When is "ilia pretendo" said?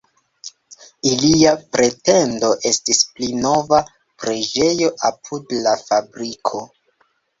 1.09-2.49